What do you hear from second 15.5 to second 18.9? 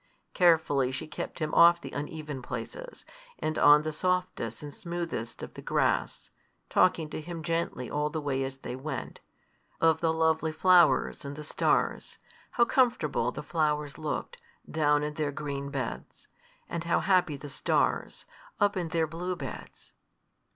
beds, and how happy the stars, up in